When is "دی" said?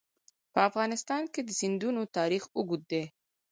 2.91-3.03